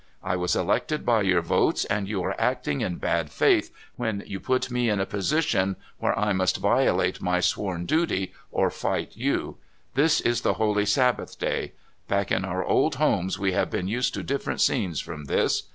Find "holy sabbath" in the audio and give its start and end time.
10.55-11.37